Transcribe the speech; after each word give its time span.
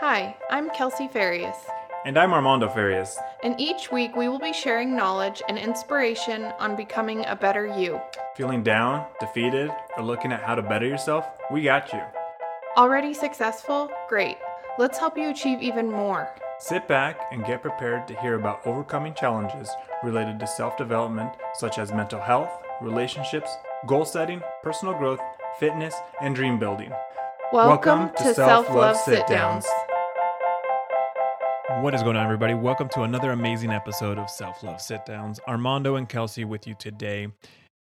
Hi, 0.00 0.36
I'm 0.50 0.70
Kelsey 0.70 1.08
Farias, 1.08 1.56
And 2.04 2.18
I'm 2.18 2.32
Armando 2.32 2.68
Farias. 2.68 3.16
and 3.42 3.58
each 3.60 3.90
week 3.90 4.14
we 4.14 4.28
will 4.28 4.38
be 4.38 4.52
sharing 4.52 4.94
knowledge 4.94 5.42
and 5.48 5.58
inspiration 5.58 6.44
on 6.58 6.76
becoming 6.76 7.24
a 7.26 7.34
better 7.36 7.66
you. 7.66 8.00
Feeling 8.36 8.62
down, 8.62 9.06
defeated, 9.20 9.70
or 9.96 10.02
looking 10.04 10.32
at 10.32 10.42
how 10.42 10.54
to 10.54 10.62
better 10.62 10.86
yourself? 10.86 11.26
We 11.50 11.62
got 11.62 11.92
you. 11.92 12.02
Already 12.76 13.14
successful? 13.14 13.90
Great. 14.08 14.36
Let's 14.78 14.98
help 14.98 15.16
you 15.16 15.30
achieve 15.30 15.62
even 15.62 15.90
more. 15.90 16.28
Sit 16.58 16.86
back 16.88 17.18
and 17.32 17.44
get 17.44 17.62
prepared 17.62 18.06
to 18.08 18.20
hear 18.20 18.34
about 18.34 18.66
overcoming 18.66 19.14
challenges 19.14 19.70
related 20.02 20.38
to 20.40 20.46
self 20.46 20.76
development, 20.76 21.30
such 21.54 21.78
as 21.78 21.92
mental 21.92 22.20
health, 22.20 22.50
relationships, 22.82 23.50
goal 23.86 24.04
setting, 24.04 24.42
personal 24.62 24.94
growth, 24.94 25.20
fitness, 25.58 25.94
and 26.20 26.34
dream 26.34 26.58
building. 26.58 26.92
Welcome, 27.52 28.10
to 28.18 28.34
Self 28.34 28.68
Love 28.70 28.96
Sit 28.96 29.26
Downs. 29.26 29.64
What 31.68 31.96
is 31.96 32.02
going 32.04 32.16
on, 32.16 32.24
everybody? 32.24 32.54
Welcome 32.54 32.88
to 32.90 33.02
another 33.02 33.32
amazing 33.32 33.72
episode 33.72 34.18
of 34.18 34.30
Self 34.30 34.62
Love 34.62 34.80
Sit 34.80 35.04
Downs. 35.04 35.40
Armando 35.48 35.96
and 35.96 36.08
Kelsey 36.08 36.44
with 36.44 36.64
you 36.64 36.76
today. 36.78 37.26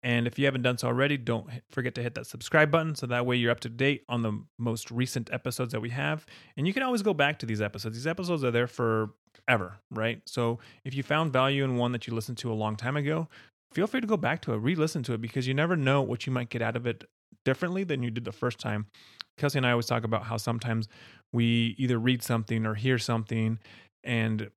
And 0.04 0.26
if 0.26 0.40
you 0.40 0.46
haven't 0.46 0.62
done 0.62 0.78
so 0.78 0.88
already, 0.88 1.18
don't 1.18 1.50
forget 1.70 1.94
to 1.96 2.02
hit 2.02 2.16
that 2.16 2.26
subscribe 2.26 2.72
button 2.72 2.96
so 2.96 3.08
that 3.08 3.26
way 3.26 3.36
you're 3.36 3.52
up 3.52 3.60
to 3.60 3.70
date 3.70 4.06
on 4.08 4.22
the 4.22 4.42
most 4.58 4.90
recent 4.90 5.30
episodes 5.34 5.74
that 5.74 5.82
we 5.82 5.90
have. 5.90 6.26
And 6.56 6.66
you 6.66 6.74
can 6.74 6.82
always 6.82 7.02
go 7.02 7.14
back 7.14 7.40
to 7.40 7.46
these 7.46 7.62
episodes. 7.62 7.98
These 7.98 8.08
episodes 8.08 8.42
are 8.46 8.52
there 8.52 8.68
forever, 8.68 9.80
right? 9.92 10.22
So 10.28 10.60
if 10.86 10.96
you 10.96 11.04
found 11.04 11.34
value 11.34 11.66
in 11.66 11.76
one 11.76 11.92
that 11.92 12.08
you 12.08 12.16
listened 12.16 12.38
to 12.38 12.54
a 12.54 12.56
long 12.56 12.78
time 12.78 12.96
ago, 12.96 13.28
feel 13.74 13.88
free 13.88 14.00
to 14.00 14.08
go 14.08 14.16
back 14.16 14.42
to 14.44 14.54
it, 14.54 14.58
re 14.60 14.76
listen 14.76 15.04
to 15.04 15.14
it, 15.14 15.20
because 15.20 15.46
you 15.46 15.54
never 15.54 15.76
know 15.76 16.02
what 16.02 16.26
you 16.26 16.32
might 16.32 16.50
get 16.50 16.62
out 16.62 16.78
of 16.78 16.88
it 16.88 17.04
differently 17.44 17.84
than 17.84 18.02
you 18.02 18.12
did 18.12 18.24
the 18.24 18.32
first 18.32 18.60
time. 18.60 18.88
Kelsey 19.38 19.60
and 19.60 19.66
I 19.66 19.72
always 19.72 19.86
talk 19.86 20.04
about 20.04 20.24
how 20.24 20.38
sometimes 20.38 20.88
we 21.32 21.76
either 21.78 21.98
read 21.98 22.22
something 22.22 22.66
or 22.66 22.76
hear 22.76 22.98
something 22.98 23.60
and 24.04 24.50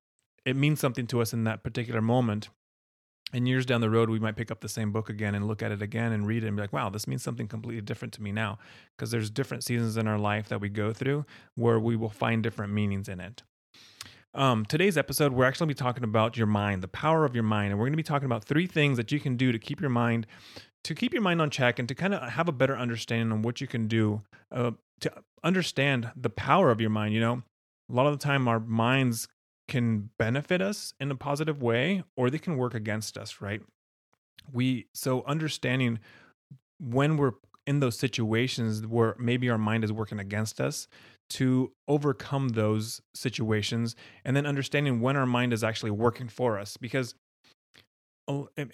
it 0.45 0.55
means 0.55 0.79
something 0.79 1.07
to 1.07 1.21
us 1.21 1.33
in 1.33 1.43
that 1.43 1.63
particular 1.63 2.01
moment. 2.01 2.49
And 3.33 3.45
years 3.45 3.65
down 3.65 3.81
the 3.81 3.89
road, 3.89 4.09
we 4.09 4.19
might 4.19 4.37
pick 4.37 4.51
up 4.51 4.61
the 4.61 4.69
same 4.69 4.93
book 4.93 5.09
again 5.09 5.35
and 5.35 5.45
look 5.45 5.61
at 5.61 5.73
it 5.73 5.81
again 5.81 6.13
and 6.13 6.25
read 6.25 6.45
it 6.45 6.47
and 6.47 6.55
be 6.55 6.61
like, 6.61 6.71
wow, 6.71 6.89
this 6.89 7.07
means 7.07 7.21
something 7.21 7.47
completely 7.47 7.81
different 7.81 8.13
to 8.13 8.23
me 8.23 8.31
now. 8.31 8.57
Because 8.95 9.11
there's 9.11 9.29
different 9.29 9.65
seasons 9.65 9.97
in 9.97 10.07
our 10.07 10.17
life 10.17 10.47
that 10.47 10.61
we 10.61 10.69
go 10.69 10.93
through 10.93 11.25
where 11.55 11.77
we 11.77 11.97
will 11.97 12.09
find 12.09 12.41
different 12.41 12.71
meanings 12.71 13.09
in 13.09 13.19
it. 13.19 13.43
Um, 14.33 14.63
today's 14.65 14.97
episode, 14.97 15.33
we're 15.33 15.43
actually 15.43 15.65
going 15.65 15.75
to 15.75 15.83
be 15.83 15.85
talking 15.85 16.03
about 16.05 16.37
your 16.37 16.47
mind, 16.47 16.81
the 16.81 16.87
power 16.87 17.25
of 17.25 17.35
your 17.35 17.43
mind. 17.43 17.71
And 17.71 17.79
we're 17.79 17.87
going 17.87 17.93
to 17.93 17.97
be 17.97 18.03
talking 18.03 18.27
about 18.27 18.45
three 18.45 18.67
things 18.67 18.95
that 18.95 19.11
you 19.11 19.19
can 19.19 19.35
do 19.35 19.51
to 19.51 19.59
keep 19.59 19.81
your 19.81 19.89
mind 19.89 20.25
to 20.87 20.95
keep 20.95 21.11
your 21.11 21.21
mind 21.21 21.41
on 21.41 21.49
check 21.49 21.79
and 21.79 21.87
to 21.89 21.93
kind 21.93 22.13
of 22.13 22.29
have 22.29 22.47
a 22.47 22.51
better 22.53 22.77
understanding 22.77 23.29
on 23.33 23.41
what 23.41 23.59
you 23.59 23.67
can 23.67 23.89
do 23.89 24.21
uh, 24.53 24.71
to 25.01 25.11
understand 25.43 26.09
the 26.15 26.29
power 26.29 26.71
of 26.71 26.79
your 26.79 26.89
mind. 26.89 27.13
You 27.13 27.19
know, 27.19 27.43
a 27.91 27.93
lot 27.93 28.07
of 28.07 28.17
the 28.17 28.23
time 28.23 28.47
our 28.47 28.61
minds 28.61 29.27
can 29.67 30.11
benefit 30.17 30.61
us 30.61 30.93
in 30.97 31.11
a 31.11 31.15
positive 31.15 31.61
way 31.61 32.05
or 32.15 32.29
they 32.29 32.39
can 32.39 32.55
work 32.55 32.73
against 32.73 33.17
us, 33.17 33.41
right? 33.41 33.61
We 34.53 34.87
so 34.93 35.25
understanding 35.27 35.99
when 36.79 37.17
we're 37.17 37.33
in 37.65 37.81
those 37.81 37.99
situations 37.99 38.87
where 38.87 39.13
maybe 39.19 39.49
our 39.49 39.57
mind 39.57 39.83
is 39.83 39.91
working 39.91 40.21
against 40.21 40.61
us 40.61 40.87
to 41.31 41.73
overcome 41.89 42.49
those 42.49 43.01
situations 43.13 43.93
and 44.23 44.37
then 44.37 44.45
understanding 44.45 45.01
when 45.01 45.17
our 45.17 45.25
mind 45.25 45.51
is 45.51 45.65
actually 45.65 45.91
working 45.91 46.29
for 46.29 46.57
us 46.57 46.77
because 46.77 47.13
oh, 48.29 48.47
it- 48.55 48.71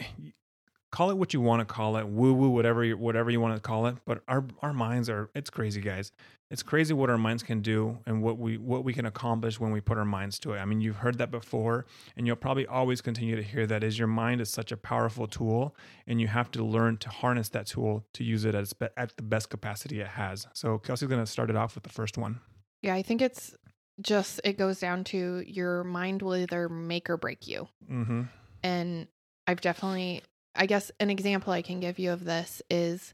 call 0.94 1.10
it 1.10 1.18
what 1.18 1.34
you 1.34 1.42
want 1.42 1.60
to 1.60 1.66
call 1.66 1.98
it 1.98 2.08
woo 2.08 2.34
woo 2.34 2.50
whatever 2.50 2.84
you, 2.84 2.96
whatever 2.96 3.32
you 3.32 3.42
want 3.42 3.56
to 3.56 3.60
call 3.60 3.88
it 3.88 3.96
but 4.06 4.22
our 4.28 4.46
our 4.62 4.74
minds 4.74 5.10
are 5.10 5.32
it's 5.34 5.50
crazy 5.50 5.82
guys. 5.82 6.12
It's 6.52 6.62
crazy 6.62 6.94
what 6.94 7.10
our 7.10 7.18
minds 7.18 7.42
can 7.42 7.62
do 7.62 7.98
and 8.06 8.22
what 8.22 8.38
we 8.38 8.60
what 8.60 8.84
we 8.84 8.94
can 8.94 9.08
accomplish 9.08 9.60
when 9.60 9.72
we 9.72 9.82
put 9.82 9.98
our 9.98 10.06
minds 10.06 10.38
to 10.40 10.54
it. 10.54 10.60
I 10.60 10.66
mean 10.66 10.82
you've 10.82 10.98
heard 10.98 11.18
that 11.18 11.32
before 11.32 11.88
and 12.16 12.28
you'll 12.28 12.36
probably 12.36 12.68
always 12.68 13.02
continue 13.02 13.36
to 13.36 13.42
hear 13.42 13.66
that 13.66 13.84
is 13.84 13.98
your 13.98 14.08
mind 14.08 14.40
is 14.40 14.52
such 14.52 14.72
a 14.72 14.78
powerful 14.78 15.26
tool 15.26 15.76
and 16.06 16.22
you 16.22 16.28
have 16.28 16.52
to 16.52 16.64
learn 16.64 16.98
to 16.98 17.10
harness 17.10 17.50
that 17.50 17.66
tool 17.66 18.06
to 18.14 18.24
use 18.24 18.46
it 18.46 18.54
at, 18.54 18.62
its 18.62 18.74
be- 18.74 18.96
at 18.96 19.18
the 19.18 19.24
best 19.24 19.50
capacity 19.50 20.00
it 20.00 20.08
has. 20.08 20.46
So 20.54 20.78
kelsey's 20.78 21.10
going 21.10 21.26
to 21.26 21.32
start 21.32 21.50
it 21.50 21.56
off 21.56 21.74
with 21.74 21.86
the 21.86 21.90
first 21.90 22.20
one. 22.20 22.40
Yeah, 22.84 22.94
I 22.94 23.02
think 23.02 23.24
it's 23.24 23.56
just, 24.00 24.42
it 24.44 24.60
goes 24.60 24.80
down 24.80 25.06
to 25.06 25.44
your 25.48 25.84
mind 25.84 26.22
will 26.22 26.36
either 26.36 26.70
make 26.70 27.10
or 27.10 27.18
break 27.18 27.48
you. 27.48 27.68
mm-hmm. 27.90 28.24
And 28.62 29.08
I've 29.48 29.62
definitely, 29.62 30.22
I 30.56 30.66
guess, 30.66 30.92
an 31.00 31.10
example 31.10 31.52
I 31.54 31.62
can 31.62 31.80
give 31.80 32.00
you 32.00 32.12
of 32.12 32.26
this 32.26 32.62
is 32.70 33.14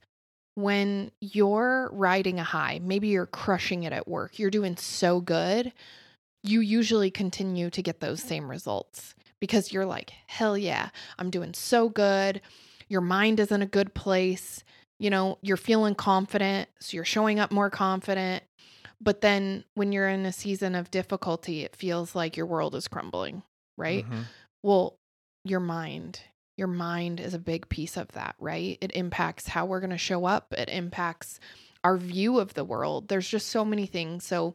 when 0.56 1.12
you're 1.22 1.90
riding 1.94 2.40
a 2.40 2.44
high, 2.44 2.80
maybe 2.84 3.08
you're 3.08 3.26
crushing 3.26 3.84
it 3.84 3.94
at 3.94 4.08
work, 4.08 4.38
you're 4.40 4.50
doing 4.50 4.76
so 4.76 5.22
good, 5.22 5.72
you 6.44 6.60
usually 6.60 7.12
continue 7.12 7.70
to 7.70 7.82
get 7.82 8.00
those 8.00 8.22
same 8.22 8.50
results 8.50 9.16
because 9.40 9.72
you're 9.72 9.86
like, 9.86 10.12
hell 10.28 10.58
yeah, 10.58 10.90
I'm 11.18 11.30
doing 11.30 11.54
so 11.54 11.90
good. 11.90 12.42
Your 12.90 13.02
mind 13.02 13.40
is 13.40 13.52
in 13.52 13.62
a 13.62 13.66
good 13.68 13.94
place. 13.94 14.64
You 15.00 15.10
know, 15.10 15.38
you're 15.42 15.58
feeling 15.58 15.96
confident. 15.96 16.68
So 16.80 16.96
you're 16.96 17.06
showing 17.06 17.40
up 17.40 17.52
more 17.52 17.70
confident. 17.70 18.44
But 19.02 19.22
then 19.22 19.64
when 19.76 19.94
you're 19.94 20.10
in 20.10 20.26
a 20.26 20.34
season 20.34 20.76
of 20.76 20.92
difficulty, 20.92 21.64
it 21.64 21.76
feels 21.76 22.16
like 22.16 22.36
your 22.36 22.46
world 22.46 22.76
is 22.76 22.90
crumbling, 22.90 23.44
right? 23.78 24.06
Mhm. 24.10 24.26
Well, 24.62 24.98
your 25.46 25.62
mind, 25.62 26.20
your 26.60 26.68
mind 26.68 27.22
is 27.22 27.34
a 27.34 27.40
big 27.40 27.70
piece 27.70 27.96
of 27.96 28.10
that, 28.10 28.36
right? 28.38 28.78
It 28.82 28.92
impacts 28.94 29.48
how 29.48 29.66
we're 29.66 29.80
going 29.80 29.90
to 29.92 29.98
show 29.98 30.26
up, 30.26 30.54
it 30.56 30.70
impacts 30.70 31.40
our 31.84 31.98
view 31.98 32.40
of 32.40 32.54
the 32.54 32.66
world. 32.66 33.08
There's 33.08 33.28
just 33.28 33.48
so 33.48 33.64
many 33.64 33.86
things. 33.86 34.26
So, 34.26 34.54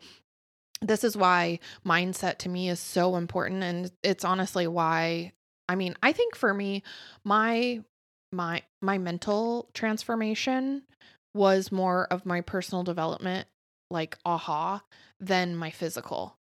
this 0.82 1.02
is 1.02 1.16
why 1.16 1.60
mindset 1.86 2.36
to 2.38 2.50
me 2.50 2.68
is 2.68 2.78
so 2.78 3.16
important. 3.16 3.62
And 3.62 3.90
it's 4.02 4.24
honestly 4.24 4.66
why, 4.66 5.32
I 5.66 5.76
mean, 5.76 5.96
I 6.02 6.12
think 6.12 6.36
for 6.36 6.52
me, 6.52 6.82
my, 7.24 7.82
my, 8.30 8.62
my 8.82 8.98
mental 8.98 9.70
transformation 9.72 10.82
was 11.32 11.72
more 11.72 12.06
of 12.10 12.26
my 12.26 12.42
personal 12.42 12.84
development, 12.84 13.48
like 13.90 14.18
aha, 14.26 14.82
than 15.18 15.56
my 15.56 15.70
physical. 15.70 16.36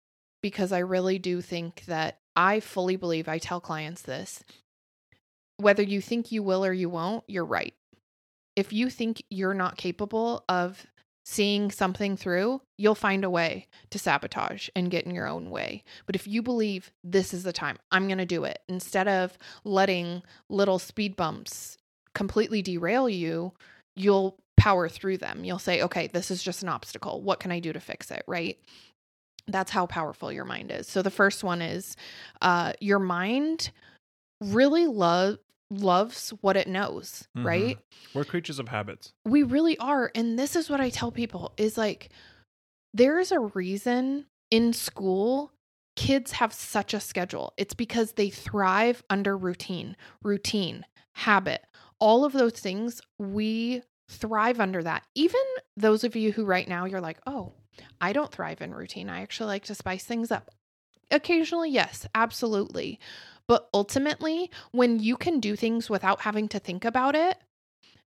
Because 0.42 0.72
I 0.72 0.78
really 0.78 1.18
do 1.18 1.42
think 1.42 1.84
that 1.84 2.18
I 2.34 2.60
fully 2.60 2.96
believe, 2.96 3.28
I 3.28 3.36
tell 3.36 3.60
clients 3.60 4.00
this 4.00 4.42
whether 5.60 5.82
you 5.82 6.00
think 6.00 6.32
you 6.32 6.42
will 6.42 6.64
or 6.64 6.72
you 6.72 6.88
won't, 6.88 7.24
you're 7.28 7.44
right. 7.44 7.74
If 8.56 8.72
you 8.72 8.90
think 8.90 9.22
you're 9.30 9.54
not 9.54 9.76
capable 9.76 10.44
of 10.48 10.86
seeing 11.24 11.70
something 11.70 12.16
through, 12.16 12.60
you'll 12.76 12.94
find 12.94 13.24
a 13.24 13.30
way 13.30 13.66
to 13.90 13.98
sabotage 13.98 14.68
and 14.74 14.90
get 14.90 15.04
in 15.04 15.14
your 15.14 15.28
own 15.28 15.50
way. 15.50 15.84
But 16.06 16.16
if 16.16 16.26
you 16.26 16.42
believe 16.42 16.90
this 17.04 17.32
is 17.32 17.42
the 17.42 17.52
time, 17.52 17.78
I'm 17.92 18.08
going 18.08 18.18
to 18.18 18.26
do 18.26 18.44
it, 18.44 18.60
instead 18.68 19.06
of 19.06 19.38
letting 19.64 20.22
little 20.48 20.78
speed 20.78 21.16
bumps 21.16 21.76
completely 22.14 22.62
derail 22.62 23.08
you, 23.08 23.52
you'll 23.94 24.38
power 24.56 24.88
through 24.88 25.18
them. 25.18 25.44
You'll 25.44 25.58
say, 25.58 25.82
okay, 25.82 26.08
this 26.08 26.30
is 26.30 26.42
just 26.42 26.62
an 26.62 26.68
obstacle. 26.68 27.22
What 27.22 27.40
can 27.40 27.52
I 27.52 27.60
do 27.60 27.72
to 27.72 27.80
fix 27.80 28.10
it? 28.10 28.24
Right. 28.26 28.58
That's 29.46 29.70
how 29.70 29.86
powerful 29.86 30.32
your 30.32 30.44
mind 30.44 30.70
is. 30.70 30.88
So 30.88 31.02
the 31.02 31.10
first 31.10 31.44
one 31.44 31.62
is 31.62 31.96
uh, 32.40 32.72
your 32.80 32.98
mind 32.98 33.70
really 34.40 34.86
love 34.86 35.38
loves 35.70 36.30
what 36.40 36.56
it 36.56 36.66
knows, 36.68 37.28
Mhm. 37.36 37.44
right? 37.44 37.78
we're 38.14 38.24
creatures 38.24 38.58
of 38.58 38.68
habits 38.68 39.12
We 39.24 39.42
really 39.44 39.78
are. 39.78 40.10
And 40.14 40.38
this 40.38 40.56
is 40.56 40.68
what 40.68 40.80
I 40.80 40.90
tell 40.90 41.12
people 41.12 41.52
is 41.56 41.78
like 41.78 42.10
there 42.92 43.18
is 43.18 43.30
a 43.32 43.38
reason 43.40 44.26
in 44.50 44.72
school 44.72 45.52
kids 45.96 46.32
have 46.32 46.52
such 46.52 46.94
a 46.94 47.00
schedule. 47.00 47.52
It's 47.56 47.74
because 47.74 48.12
they 48.12 48.30
thrive 48.30 49.02
under 49.10 49.36
routine, 49.36 49.96
routine, 50.22 50.86
habit. 51.14 51.64
All 51.98 52.24
of 52.24 52.32
those 52.32 52.54
things 52.54 53.00
we 53.18 53.82
thrive 54.08 54.58
under 54.60 54.82
that. 54.82 55.04
Even 55.14 55.40
those 55.76 56.02
of 56.02 56.16
you 56.16 56.32
who 56.32 56.44
right 56.44 56.66
now 56.66 56.84
you're 56.84 57.00
like, 57.00 57.20
"Oh, 57.26 57.52
I 58.00 58.12
don't 58.12 58.32
thrive 58.32 58.60
in 58.62 58.74
routine. 58.74 59.08
I 59.08 59.20
actually 59.20 59.48
like 59.48 59.64
to 59.66 59.74
spice 59.74 60.04
things 60.04 60.30
up." 60.30 60.50
Occasionally, 61.12 61.70
yes, 61.70 62.06
absolutely. 62.14 62.98
But 63.50 63.68
ultimately, 63.74 64.48
when 64.70 65.00
you 65.00 65.16
can 65.16 65.40
do 65.40 65.56
things 65.56 65.90
without 65.90 66.20
having 66.20 66.46
to 66.50 66.60
think 66.60 66.84
about 66.84 67.16
it, 67.16 67.36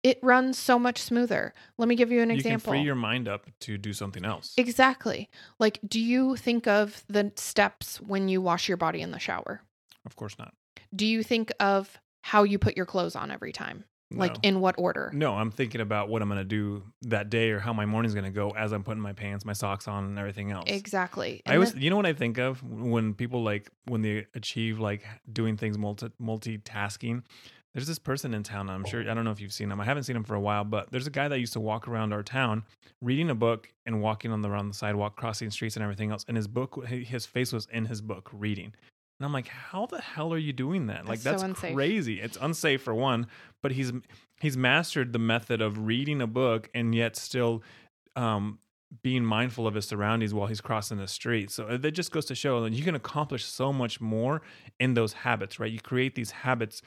it 0.04 0.20
runs 0.22 0.56
so 0.56 0.78
much 0.78 1.02
smoother. 1.02 1.52
Let 1.76 1.88
me 1.88 1.96
give 1.96 2.12
you 2.12 2.22
an 2.22 2.31
you 2.31 2.36
example. 2.36 2.72
free 2.72 2.82
your 2.82 2.94
mind 2.94 3.26
up 3.26 3.50
to 3.62 3.76
do 3.76 3.92
something 3.92 4.25
else 4.25 4.54
exactly. 4.56 5.28
Like, 5.58 5.81
do 5.84 5.98
you 5.98 6.36
think 6.36 6.69
of 6.69 7.02
the 7.08 7.32
steps 7.34 8.00
when 8.00 8.28
you 8.28 8.40
wash 8.40 8.69
your 8.69 8.76
body 8.76 9.00
in 9.00 9.10
the 9.10 9.19
shower? 9.19 9.62
of 10.06 10.14
course 10.14 10.38
not 10.38 10.54
Do 10.94 11.04
you 11.04 11.25
think 11.25 11.50
of 11.58 11.98
how 12.22 12.44
you 12.44 12.60
put 12.60 12.76
your 12.76 12.86
clothes 12.86 13.16
on 13.16 13.32
every 13.32 13.50
time? 13.50 13.86
Like, 14.19 14.37
in 14.43 14.61
what 14.61 14.75
order? 14.78 15.11
No, 15.14 15.34
I'm 15.34 15.50
thinking 15.50 15.81
about 15.81 16.08
what 16.08 16.22
I'm 16.22 16.28
going 16.28 16.38
to 16.40 16.44
do 16.44 16.82
that 17.02 17.31
day 17.31 17.50
or 17.50 17.58
how 17.58 17.72
my 17.72 17.87
morning's 17.87 18.14
going 18.14 18.25
to 18.25 18.31
go 18.31 18.50
as 18.50 18.72
I'm 18.72 18.82
putting 18.84 19.02
my 19.02 19.12
pants, 19.12 19.44
my 19.44 19.52
socks 19.52 19.87
on, 19.88 20.05
and 20.05 20.19
everything 20.19 20.50
else. 20.50 20.64
Exactly. 20.69 21.43
I 21.46 21.50
And 21.50 21.56
always, 21.56 21.72
then- 21.72 21.82
you 21.82 21.90
know 21.90 21.96
what 21.96 22.06
I 22.06 22.12
think 22.12 22.38
of 22.38 22.62
when 22.62 23.14
people 23.14 23.43
like 23.43 23.70
when 23.87 24.02
they 24.02 24.26
achieve 24.34 24.78
like 24.78 25.05
doing 25.32 25.56
things 25.56 25.76
multi 25.78 26.08
multitasking. 26.20 27.22
there's 27.75 27.87
this 27.87 27.99
person 27.99 28.34
in 28.34 28.43
town. 28.43 28.70
I'm 28.70 28.84
sure 28.84 29.00
I 29.00 29.14
don't 29.14 29.25
know 29.25 29.32
if 29.32 29.40
you've 29.40 29.52
seen 29.52 29.70
him. 29.70 29.81
I 29.81 29.84
haven't 29.84 30.05
seen 30.05 30.14
him 30.17 30.25
for 30.25 30.34
a 30.37 30.40
while, 30.40 30.64
but 30.64 30.90
there's 30.93 31.06
a 31.08 31.10
guy 31.10 31.26
that 31.28 31.38
used 31.40 31.55
to 31.55 31.60
walk 31.60 31.88
around 31.88 32.12
our 32.12 32.22
town 32.22 32.64
reading 33.02 33.31
a 33.31 33.34
book 33.34 33.69
and 33.84 34.00
walking 34.00 34.31
on 34.31 34.40
the 34.43 34.49
around 34.49 34.69
the 34.69 34.75
sidewalk, 34.75 35.17
crossing 35.17 35.50
streets 35.50 35.76
and 35.76 35.82
everything 35.82 36.10
else. 36.12 36.25
And 36.28 36.37
his 36.37 36.46
book, 36.46 36.87
his 36.87 37.26
face 37.26 37.52
was 37.52 37.67
in 37.72 37.87
his 37.87 38.00
book 38.00 38.31
reading. 38.32 38.72
And 39.25 39.31
I'm 39.31 39.32
like, 39.32 39.49
how 39.49 39.87
the 39.87 40.03
hell 40.03 40.35
are 40.35 40.38
you 40.38 40.53
doing 40.53 40.88
that? 40.88 41.06
Like 41.06 41.21
That's 41.21 41.41
that's 41.41 41.59
so 41.59 41.73
crazy. 41.73 42.21
It's 42.21 42.37
unsafe 42.38 42.82
for 42.82 42.94
one, 42.94 43.26
but 43.62 43.73
he's 43.73 43.91
he's 44.38 44.55
mastered 44.55 45.15
the 45.15 45.19
method 45.19 45.62
of 45.62 45.79
reading 45.87 46.21
a 46.21 46.26
book 46.26 46.69
and 46.75 46.94
yet 46.94 47.17
still 47.17 47.62
um 48.17 48.59
being 49.03 49.25
mindful 49.25 49.67
of 49.67 49.73
his 49.73 49.87
surroundings 49.87 50.35
while 50.35 50.47
he's 50.47 50.61
crossing 50.61 50.99
the 50.99 51.09
street. 51.09 51.50
So 51.50 51.65
uh, 51.65 51.79
that 51.79 51.93
just 51.93 52.12
goes 52.12 52.26
to 52.26 52.35
show 52.35 52.61
that 52.65 52.75
you 52.75 52.85
can 52.85 52.94
accomplish 52.94 53.47
so 53.47 53.73
much 53.73 53.99
more 53.99 54.43
in 54.79 54.93
those 54.93 55.15
habits, 55.15 55.59
right? 55.59 55.73
You 55.73 55.81
create 55.81 56.15
these 56.15 56.31
habits 56.31 56.82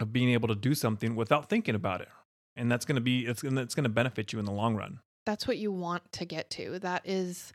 of 0.00 0.12
being 0.12 0.28
able 0.28 0.48
to 0.48 0.54
do 0.54 0.74
something 0.74 1.16
without 1.16 1.48
thinking 1.48 1.74
about 1.74 2.02
it. 2.02 2.08
And 2.56 2.70
that's 2.70 2.84
going 2.84 2.96
to 2.96 3.00
be 3.00 3.24
it's 3.24 3.42
it's 3.42 3.74
going 3.74 3.84
to 3.84 3.88
benefit 3.88 4.34
you 4.34 4.38
in 4.38 4.44
the 4.44 4.52
long 4.52 4.76
run. 4.76 5.00
That's 5.24 5.48
what 5.48 5.56
you 5.56 5.72
want 5.72 6.12
to 6.12 6.26
get 6.26 6.50
to. 6.50 6.78
That 6.78 7.00
is 7.06 7.54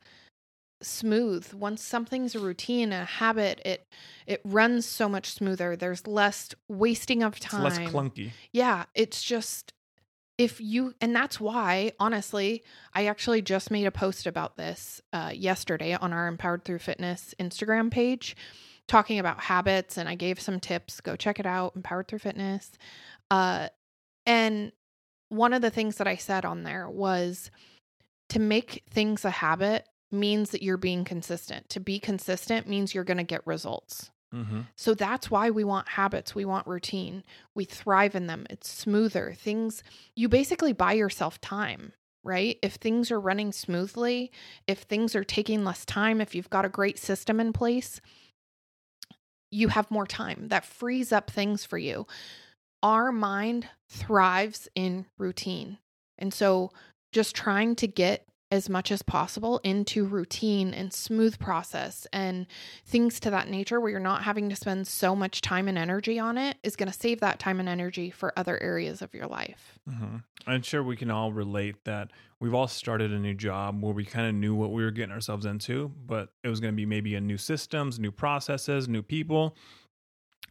smooth. 0.83 1.53
Once 1.53 1.83
something's 1.83 2.35
a 2.35 2.39
routine, 2.39 2.91
a 2.93 3.05
habit, 3.05 3.61
it 3.65 3.87
it 4.27 4.41
runs 4.43 4.85
so 4.85 5.09
much 5.09 5.31
smoother. 5.31 5.75
There's 5.75 6.05
less 6.07 6.49
wasting 6.67 7.23
of 7.23 7.37
It's 7.37 7.45
time. 7.45 7.63
less 7.63 7.79
clunky. 7.79 8.31
Yeah, 8.51 8.85
it's 8.93 9.23
just 9.23 9.73
if 10.37 10.59
you 10.59 10.95
and 10.99 11.15
that's 11.15 11.39
why 11.39 11.91
honestly 11.99 12.63
i 12.95 13.05
actually 13.05 13.39
just 13.39 13.69
made 13.69 13.85
a 13.85 13.91
post 13.91 14.25
about 14.25 14.57
this 14.57 14.99
uh, 15.13 15.31
yesterday 15.31 15.93
on 15.93 16.11
our 16.11 16.27
empowered 16.27 16.65
through 16.65 16.79
fitness 16.79 17.35
instagram 17.39 17.91
page 17.91 18.35
talking 18.87 19.19
about 19.19 19.39
habits 19.41 19.95
and 19.95 20.09
i 20.09 20.15
gave 20.15 20.39
some 20.41 20.59
tips 20.59 20.99
go 21.01 21.15
check 21.15 21.39
it 21.39 21.45
out 21.45 21.75
empowered 21.75 22.07
through 22.07 22.17
fitness 22.17 22.71
uh, 23.29 23.67
and 24.25 24.71
one 25.29 25.53
of 25.53 25.61
the 25.61 25.69
things 25.69 25.97
that 25.97 26.07
i 26.07 26.15
said 26.15 26.45
on 26.45 26.63
there 26.63 26.89
was 26.89 27.51
to 28.29 28.39
make 28.39 28.83
things 28.89 29.23
a 29.25 29.29
habit 29.29 29.87
means 30.13 30.51
that 30.51 30.63
you're 30.63 30.77
being 30.77 31.03
consistent 31.03 31.67
to 31.69 31.79
be 31.79 31.99
consistent 31.99 32.67
means 32.67 32.93
you're 32.93 33.03
going 33.03 33.17
to 33.17 33.23
get 33.23 33.45
results 33.45 34.11
Mm-hmm. 34.33 34.61
so 34.75 34.95
that's 34.95 35.29
why 35.29 35.51
we 35.51 35.63
want 35.63 35.89
habits. 35.89 36.33
We 36.33 36.43
want 36.43 36.65
routine. 36.65 37.23
We 37.53 37.65
thrive 37.65 38.15
in 38.15 38.25
them. 38.25 38.47
It's 38.49 38.67
smoother. 38.67 39.35
Things, 39.37 39.83
you 40.15 40.27
basically 40.27 40.73
buy 40.73 40.93
yourself 40.93 41.39
time, 41.39 41.93
right? 42.23 42.57
If 42.63 42.73
things 42.73 43.11
are 43.11 43.19
running 43.19 43.51
smoothly, 43.51 44.31
if 44.65 44.79
things 44.79 45.15
are 45.15 45.23
taking 45.23 45.63
less 45.63 45.85
time, 45.85 46.19
if 46.19 46.33
you've 46.33 46.49
got 46.49 46.65
a 46.65 46.69
great 46.69 46.97
system 46.97 47.39
in 47.39 47.53
place, 47.53 48.01
you 49.51 49.67
have 49.67 49.91
more 49.91 50.07
time. 50.07 50.47
That 50.47 50.65
frees 50.65 51.11
up 51.11 51.29
things 51.29 51.63
for 51.63 51.77
you. 51.77 52.07
Our 52.81 53.11
mind 53.11 53.67
thrives 53.87 54.67
in 54.73 55.05
routine. 55.19 55.77
And 56.17 56.33
so 56.33 56.71
just 57.11 57.35
trying 57.35 57.75
to 57.75 57.87
get 57.87 58.25
as 58.53 58.69
much 58.69 58.91
as 58.91 59.01
possible 59.01 59.59
into 59.63 60.05
routine 60.05 60.75
and 60.75 60.93
smooth 60.93 61.39
process 61.39 62.05
and 62.13 62.45
things 62.85 63.19
to 63.19 63.31
that 63.31 63.49
nature 63.49 63.79
where 63.79 63.89
you're 63.89 63.99
not 63.99 64.21
having 64.21 64.47
to 64.47 64.55
spend 64.55 64.87
so 64.87 65.15
much 65.15 65.41
time 65.41 65.67
and 65.67 65.75
energy 65.75 66.19
on 66.19 66.37
it 66.37 66.55
is 66.61 66.75
going 66.75 66.89
to 66.89 66.97
save 66.97 67.19
that 67.19 67.39
time 67.39 67.59
and 67.59 67.67
energy 67.67 68.11
for 68.11 68.31
other 68.37 68.61
areas 68.61 69.01
of 69.01 69.11
your 69.11 69.25
life. 69.25 69.79
Mm-hmm. 69.89 70.17
I'm 70.45 70.61
sure 70.61 70.83
we 70.83 70.95
can 70.95 71.09
all 71.09 71.33
relate 71.33 71.83
that 71.85 72.11
we've 72.39 72.53
all 72.53 72.67
started 72.67 73.11
a 73.11 73.17
new 73.17 73.33
job 73.33 73.81
where 73.81 73.95
we 73.95 74.05
kind 74.05 74.27
of 74.27 74.35
knew 74.35 74.53
what 74.53 74.71
we 74.71 74.83
were 74.83 74.91
getting 74.91 75.11
ourselves 75.11 75.47
into, 75.47 75.91
but 76.05 76.29
it 76.43 76.49
was 76.49 76.59
going 76.59 76.75
to 76.75 76.77
be 76.77 76.85
maybe 76.85 77.15
a 77.15 77.21
new 77.21 77.39
systems, 77.39 77.97
new 77.97 78.11
processes, 78.11 78.87
new 78.87 79.01
people. 79.01 79.57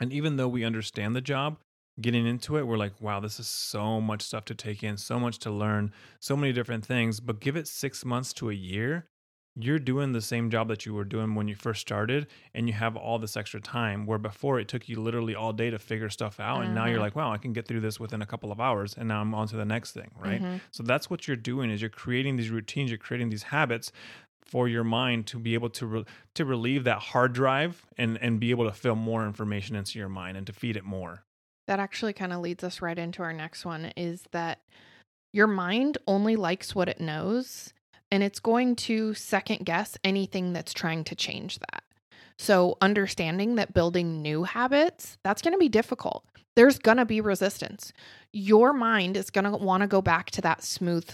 And 0.01 0.13
even 0.13 0.39
though 0.39 0.49
we 0.49 0.65
understand 0.65 1.15
the 1.15 1.21
job, 1.21 1.59
getting 2.01 2.27
into 2.27 2.57
it, 2.57 2.67
we're 2.67 2.77
like, 2.77 3.01
wow, 3.01 3.21
this 3.21 3.39
is 3.39 3.47
so 3.49 4.01
much 4.01 4.23
stuff 4.23 4.45
to 4.47 4.55
take 4.55 4.83
in, 4.83 4.97
so 4.97 5.21
much 5.21 5.39
to 5.41 5.51
learn, 5.51 5.93
so 6.21 6.37
many 6.37 6.53
different 6.53 6.85
things. 6.87 7.21
But 7.21 7.41
give 7.41 7.57
it 7.57 7.69
six 7.69 8.05
months 8.05 8.33
to 8.35 8.51
a 8.51 8.55
year, 8.55 9.07
you're 9.55 9.79
doing 9.79 10.13
the 10.13 10.23
same 10.23 10.49
job 10.49 10.69
that 10.69 10.87
you 10.87 10.95
were 10.95 11.05
doing 11.05 11.35
when 11.35 11.47
you 11.47 11.55
first 11.55 11.83
started, 11.83 12.27
and 12.55 12.67
you 12.67 12.73
have 12.73 12.97
all 12.97 13.19
this 13.19 13.37
extra 13.37 13.61
time. 13.61 14.07
Where 14.07 14.19
before 14.19 14.59
it 14.59 14.67
took 14.69 14.89
you 14.89 14.99
literally 14.99 15.35
all 15.35 15.53
day 15.53 15.69
to 15.69 15.79
figure 15.79 16.09
stuff 16.09 16.41
out, 16.41 16.61
and 16.61 16.73
now 16.73 16.87
you're 16.87 16.99
Mhm. 16.99 17.01
like, 17.01 17.15
wow, 17.15 17.31
I 17.31 17.37
can 17.37 17.53
get 17.53 17.69
through 17.69 17.81
this 17.81 18.01
within 18.01 18.23
a 18.23 18.27
couple 18.27 18.51
of 18.51 18.61
hours, 18.61 18.95
and 18.97 19.09
now 19.09 19.21
I'm 19.21 19.35
on 19.35 19.49
to 19.49 19.57
the 19.57 19.67
next 19.67 19.93
thing, 19.93 20.11
right? 20.17 20.43
Mhm. 20.43 20.63
So 20.71 20.83
that's 20.83 21.11
what 21.11 21.29
you're 21.29 21.37
doing 21.37 21.71
is 21.71 21.83
you're 21.83 21.91
creating 21.91 22.37
these 22.37 22.49
routines, 22.49 22.91
you're 22.91 22.97
creating 22.99 23.29
these 23.29 23.43
habits 23.43 23.93
for 24.41 24.69
your 24.69 24.85
mind 24.85 25.27
to 25.29 25.39
be 25.39 25.55
able 25.55 25.71
to 25.71 25.87
re- 25.87 26.05
to 26.35 26.45
relieve 26.45 26.85
that 26.85 26.99
hard 26.99 27.33
drive 27.33 27.87
and 27.97 28.19
and 28.19 28.41
be 28.41 28.51
able 28.51 28.65
to 28.65 28.73
fill 28.73 28.97
more 28.97 29.27
information 29.27 29.77
into 29.77 29.99
your 29.99 30.09
mind 30.09 30.37
and 30.37 30.47
to 30.47 30.53
feed 30.53 30.77
it 30.77 30.85
more. 30.85 31.25
That 31.73 31.81
actually 31.81 32.13
kind 32.13 32.35
of 32.35 32.43
leads 32.43 32.63
us 32.63 32.83
right 32.83 32.99
into 32.99 33.23
our 33.23 33.33
next 33.33 33.65
one 33.65 33.95
is 33.97 34.25
that 34.33 34.59
your 35.33 35.47
mind 35.47 35.97
only 36.07 36.37
likes 36.37 36.75
what 36.75 36.87
it 36.87 37.01
knows 37.01 37.73
and 38.11 38.23
it's 38.23 38.41
going 38.41 38.77
to 38.77 39.15
second 39.15 39.65
guess 39.65 39.97
anything 40.05 40.53
that's 40.53 40.75
trying 40.75 41.03
to 41.05 41.15
change 41.15 41.59
that. 41.61 41.83
So, 42.39 42.77
understanding 42.83 43.55
that 43.55 43.73
building 43.73 44.21
new 44.21 44.43
habits, 44.43 45.17
that's 45.25 45.41
going 45.41 45.55
to 45.55 45.59
be 45.59 45.71
difficult. 45.71 46.27
There's 46.57 46.79
going 46.79 46.99
to 46.99 47.07
be 47.07 47.23
resistance. 47.23 47.95
Your 48.35 48.75
mind 48.75 49.17
is 49.17 49.31
going 49.31 49.47
to 49.47 49.53
want 49.53 49.81
to 49.81 49.87
go 49.87 50.03
back 50.03 50.31
to 50.33 50.43
that 50.43 50.63
smooth 50.63 51.09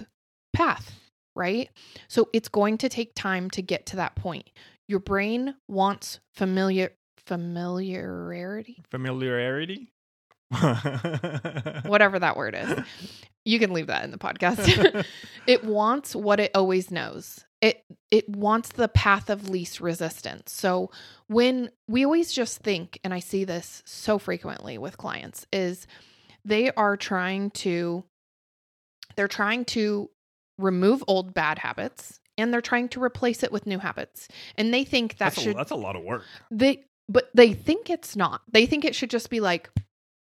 path, 0.52 0.98
right? 1.36 1.70
So, 2.08 2.30
it's 2.32 2.48
going 2.48 2.78
to 2.78 2.88
take 2.88 3.14
time 3.14 3.48
to 3.50 3.62
get 3.62 3.86
to 3.86 3.96
that 3.96 4.16
point. 4.16 4.50
Your 4.88 4.98
brain 4.98 5.54
wants 5.68 6.18
familiar 6.34 6.94
familiarity 7.28 8.82
Familiarity. 8.90 9.92
whatever 11.84 12.18
that 12.18 12.36
word 12.36 12.54
is. 12.58 12.78
You 13.44 13.58
can 13.58 13.72
leave 13.72 13.86
that 13.88 14.04
in 14.04 14.10
the 14.10 14.18
podcast. 14.18 15.04
it 15.46 15.64
wants 15.64 16.14
what 16.14 16.40
it 16.40 16.50
always 16.54 16.90
knows. 16.90 17.44
It 17.60 17.84
it 18.10 18.28
wants 18.28 18.70
the 18.70 18.88
path 18.88 19.30
of 19.30 19.48
least 19.48 19.80
resistance. 19.80 20.52
So 20.52 20.90
when 21.26 21.70
we 21.88 22.04
always 22.04 22.32
just 22.32 22.58
think 22.60 22.98
and 23.04 23.12
I 23.12 23.20
see 23.20 23.44
this 23.44 23.82
so 23.84 24.18
frequently 24.18 24.78
with 24.78 24.96
clients 24.96 25.46
is 25.52 25.86
they 26.44 26.70
are 26.72 26.96
trying 26.96 27.50
to 27.50 28.04
they're 29.16 29.28
trying 29.28 29.64
to 29.66 30.10
remove 30.56 31.02
old 31.06 31.34
bad 31.34 31.58
habits 31.58 32.20
and 32.38 32.52
they're 32.52 32.60
trying 32.60 32.88
to 32.90 33.02
replace 33.02 33.42
it 33.42 33.50
with 33.52 33.66
new 33.66 33.78
habits. 33.80 34.28
And 34.56 34.72
they 34.72 34.84
think 34.84 35.18
that 35.18 35.34
that's, 35.34 35.42
should 35.42 35.54
a, 35.54 35.58
that's 35.58 35.72
a 35.72 35.76
lot 35.76 35.96
of 35.96 36.04
work. 36.04 36.22
they 36.50 36.84
but 37.08 37.30
they 37.34 37.52
think 37.54 37.90
it's 37.90 38.16
not. 38.16 38.42
They 38.52 38.66
think 38.66 38.84
it 38.84 38.94
should 38.94 39.10
just 39.10 39.30
be 39.30 39.40
like 39.40 39.70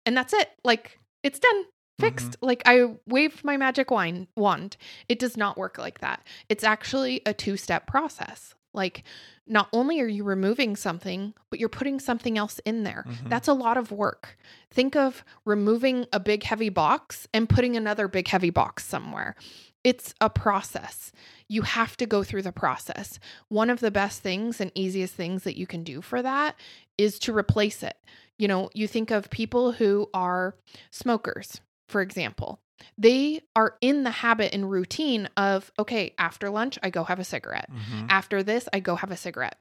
and 0.06 0.16
that's 0.16 0.32
it. 0.32 0.50
Like 0.64 0.98
it's 1.22 1.38
done. 1.38 1.64
Fixed. 1.98 2.38
Like 2.40 2.62
I 2.64 2.94
waved 3.06 3.44
my 3.44 3.58
magic 3.58 3.90
wine 3.90 4.26
wand. 4.34 4.78
It 5.08 5.18
does 5.18 5.36
not 5.36 5.58
work 5.58 5.76
like 5.76 6.00
that. 6.00 6.26
It's 6.48 6.64
actually 6.64 7.20
a 7.26 7.34
two-step 7.34 7.86
process. 7.86 8.54
Like 8.72 9.02
not 9.46 9.68
only 9.72 10.00
are 10.00 10.06
you 10.06 10.24
removing 10.24 10.76
something, 10.76 11.34
but 11.50 11.58
you're 11.60 11.68
putting 11.68 12.00
something 12.00 12.38
else 12.38 12.58
in 12.64 12.84
there. 12.84 13.04
Mhm. 13.06 13.28
That's 13.28 13.48
a 13.48 13.52
lot 13.52 13.76
of 13.76 13.90
work. 13.92 14.38
Think 14.70 14.96
of 14.96 15.24
removing 15.44 16.06
a 16.12 16.20
big 16.20 16.44
heavy 16.44 16.68
box 16.70 17.26
and 17.34 17.48
putting 17.48 17.76
another 17.76 18.08
big 18.08 18.28
heavy 18.28 18.50
box 18.50 18.86
somewhere. 18.86 19.34
It's 19.82 20.14
a 20.20 20.28
process. 20.28 21.10
You 21.48 21.62
have 21.62 21.96
to 21.98 22.06
go 22.06 22.22
through 22.22 22.42
the 22.42 22.52
process. 22.52 23.18
One 23.48 23.70
of 23.70 23.80
the 23.80 23.90
best 23.90 24.20
things 24.22 24.60
and 24.60 24.70
easiest 24.74 25.14
things 25.14 25.44
that 25.44 25.56
you 25.58 25.66
can 25.66 25.84
do 25.84 26.02
for 26.02 26.20
that 26.22 26.54
is 26.98 27.18
to 27.20 27.36
replace 27.36 27.82
it. 27.82 27.96
You 28.38 28.48
know, 28.48 28.70
you 28.74 28.86
think 28.86 29.10
of 29.10 29.30
people 29.30 29.72
who 29.72 30.08
are 30.12 30.54
smokers, 30.90 31.60
for 31.88 32.00
example. 32.02 32.60
They 32.96 33.42
are 33.54 33.76
in 33.80 34.04
the 34.04 34.10
habit 34.10 34.54
and 34.54 34.70
routine 34.70 35.28
of, 35.36 35.70
okay, 35.78 36.14
after 36.18 36.48
lunch, 36.50 36.78
I 36.82 36.90
go 36.90 37.04
have 37.04 37.18
a 37.18 37.24
cigarette. 37.24 37.70
Mhm. 37.70 38.06
After 38.08 38.42
this, 38.42 38.68
I 38.72 38.80
go 38.80 38.96
have 38.96 39.10
a 39.10 39.16
cigarette. 39.16 39.58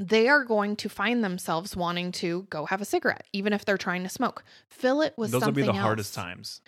They 0.00 0.28
are 0.28 0.44
going 0.44 0.76
to 0.76 0.88
find 0.88 1.24
themselves 1.24 1.74
wanting 1.74 2.12
to 2.12 2.46
go 2.50 2.66
have 2.66 2.80
a 2.80 2.84
cigarette, 2.84 3.26
even 3.32 3.52
if 3.52 3.64
they're 3.64 3.76
trying 3.76 4.04
to 4.04 4.08
smoke. 4.08 4.44
Fill 4.70 5.02
it 5.02 5.14
with 5.16 5.30
something. 5.32 5.40
Those 5.40 5.46
will 5.66 5.72
be 5.72 5.78
the 5.78 5.82
hardest 5.82 6.16
else. 6.16 6.24
times. 6.24 6.60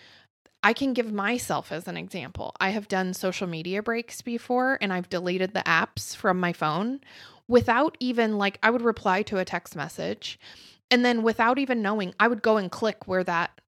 I 0.63 0.73
can 0.73 0.93
give 0.93 1.11
myself 1.11 1.71
as 1.71 1.87
an 1.87 1.97
example. 1.97 2.53
I 2.59 2.69
have 2.69 2.87
done 2.87 3.13
social 3.13 3.47
media 3.47 3.81
breaks 3.81 4.21
before 4.21 4.77
and 4.79 4.93
I've 4.93 5.09
deleted 5.09 5.53
the 5.53 5.61
apps 5.61 6.15
from 6.15 6.39
my 6.39 6.53
phone 6.53 7.01
without 7.47 7.97
even 7.99 8.37
like 8.37 8.59
I 8.61 8.69
would 8.69 8.83
reply 8.83 9.23
to 9.23 9.39
a 9.39 9.45
text 9.45 9.75
message 9.75 10.39
and 10.91 11.05
then 11.05 11.23
without 11.23 11.57
even 11.57 11.81
knowing, 11.81 12.13
I 12.19 12.27
would 12.27 12.41
go 12.41 12.57
and 12.57 12.69
click 12.69 13.07
where 13.07 13.23
that 13.23 13.59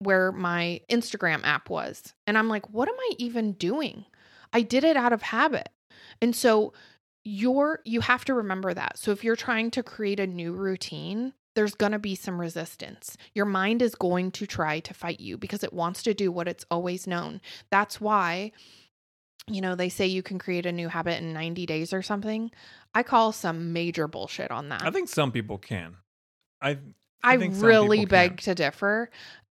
where 0.00 0.32
my 0.32 0.80
Instagram 0.90 1.42
app 1.44 1.70
was. 1.70 2.12
And 2.26 2.36
I'm 2.36 2.48
like, 2.48 2.68
what 2.70 2.88
am 2.88 2.96
I 2.98 3.12
even 3.18 3.52
doing? 3.52 4.04
I 4.52 4.62
did 4.62 4.84
it 4.84 4.96
out 4.96 5.12
of 5.12 5.22
habit. 5.22 5.68
And 6.20 6.34
so 6.34 6.72
you're 7.22 7.80
you 7.84 8.00
have 8.00 8.24
to 8.26 8.34
remember 8.34 8.74
that. 8.74 8.98
So 8.98 9.12
if 9.12 9.24
you're 9.24 9.36
trying 9.36 9.70
to 9.70 9.82
create 9.82 10.20
a 10.20 10.26
new 10.26 10.52
routine, 10.52 11.32
there's 11.54 11.74
going 11.74 11.92
to 11.92 11.98
be 11.98 12.14
some 12.14 12.40
resistance. 12.40 13.16
Your 13.34 13.46
mind 13.46 13.82
is 13.82 13.94
going 13.94 14.30
to 14.32 14.46
try 14.46 14.80
to 14.80 14.94
fight 14.94 15.20
you 15.20 15.38
because 15.38 15.62
it 15.62 15.72
wants 15.72 16.02
to 16.04 16.14
do 16.14 16.32
what 16.32 16.48
it's 16.48 16.66
always 16.70 17.06
known. 17.06 17.40
That's 17.70 18.00
why 18.00 18.52
you 19.46 19.60
know, 19.60 19.74
they 19.74 19.88
say 19.88 20.06
you 20.06 20.22
can 20.22 20.38
create 20.38 20.64
a 20.66 20.72
new 20.72 20.88
habit 20.88 21.22
in 21.22 21.32
90 21.32 21.66
days 21.66 21.92
or 21.92 22.02
something. 22.02 22.50
I 22.94 23.02
call 23.02 23.32
some 23.32 23.72
major 23.72 24.08
bullshit 24.08 24.50
on 24.50 24.70
that. 24.70 24.82
I 24.82 24.90
think 24.90 25.08
some 25.08 25.32
people 25.32 25.58
can. 25.58 25.96
I 26.62 26.78
I, 27.22 27.38
some 27.38 27.60
really 27.60 28.04
beg 28.04 28.38
can. 28.38 28.44
to 28.44 28.54
differ. 28.54 29.10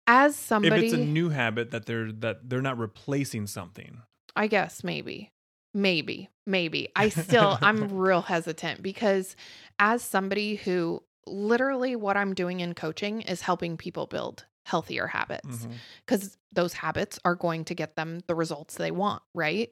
As 0.07 0.37
somebody 0.37 0.87
If 0.87 0.93
it's 0.93 0.93
a 0.95 1.05
new 1.05 1.31
habit 1.31 1.71
that 1.71 1.87
they're 1.87 2.13
that 2.13 2.49
they're 2.49 2.63
not 2.63 2.79
replacing 2.79 3.47
something. 3.47 4.03
I 4.37 4.49
guess 4.49 4.85
maybe, 4.85 5.31
maybe, 5.73 6.29
maybe. 6.47 6.89
I 6.95 7.09
still, 7.09 7.59
I'm 7.63 7.89
real 7.89 8.23
hesitant 8.23 8.83
because 8.83 9.37
as 9.79 10.03
somebody 10.03 10.57
who 10.57 11.03
literally 11.27 11.97
what 11.97 12.17
I'm 12.17 12.35
doing 12.35 12.61
in 12.61 12.75
coaching 12.75 13.23
is 13.23 13.43
helping 13.43 13.77
people 13.77 14.07
build 14.07 14.45
healthier 14.65 15.07
habits 15.07 15.47
mm-hmm. 15.49 15.73
because 16.05 16.39
those 16.53 16.73
habits 16.73 17.19
are 17.25 17.35
going 17.35 17.65
to 17.67 17.75
get 17.75 17.97
them 17.97 18.21
the 18.27 18.35
results 18.35 18.77
they 18.77 18.91
want, 18.91 19.23
right? 19.35 19.71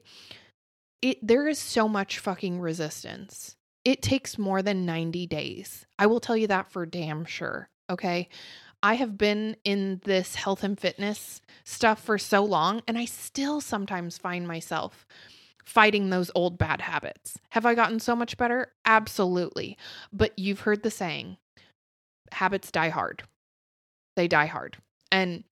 It 1.01 1.25
there 1.25 1.47
is 1.47 1.59
so 1.59 1.87
much 1.87 2.19
fucking 2.19 2.59
resistance. 2.59 3.55
It 3.83 4.01
takes 4.01 4.37
more 4.37 4.61
than 4.61 4.85
90 4.85 5.27
days. 5.27 5.85
I 5.99 6.05
will 6.05 6.21
tell 6.21 6.37
you 6.37 6.47
that 6.47 6.71
for 6.71 6.85
damn 6.85 7.25
sure, 7.25 7.69
okay? 7.89 8.29
I 8.81 8.95
have 8.95 9.17
been 9.17 9.55
in 9.63 10.01
this 10.05 10.35
health 10.35 10.63
and 10.63 10.79
fitness 10.79 11.41
stuff 11.63 12.01
for 12.01 12.17
so 12.17 12.43
long 12.43 12.81
and 12.87 12.97
I 12.97 13.05
still 13.05 13.61
sometimes 13.61 14.17
find 14.17 14.47
myself 14.47 15.05
fighting 15.65 16.09
those 16.09 16.31
old 16.35 16.57
bad 16.57 16.81
habits. 16.81 17.37
Have 17.49 17.65
I 17.65 17.75
gotten 17.75 17.99
so 17.99 18.15
much 18.15 18.37
better? 18.37 18.73
Absolutely. 18.85 19.77
But 20.11 20.37
you've 20.37 20.61
heard 20.61 20.83
the 20.83 20.91
saying, 20.91 21.37
habits 22.33 22.71
die 22.71 22.89
hard. 22.89 23.23
They 24.15 24.27
die 24.27 24.45
hard. 24.47 24.77
And 25.11 25.43